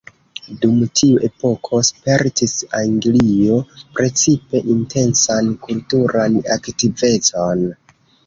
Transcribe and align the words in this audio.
Dum 0.61 0.77
tiu 0.99 1.17
epoko 1.25 1.81
spertis 1.89 2.55
Anglio 2.79 3.59
precipe 3.99 4.63
intensan 4.77 5.53
kulturan 5.67 6.39
aktivecon. 6.59 7.63